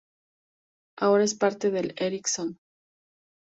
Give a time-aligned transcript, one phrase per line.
[0.97, 2.57] Ahora es parte de Ericsson.